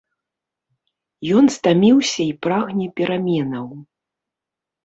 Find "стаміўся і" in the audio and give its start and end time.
1.57-2.31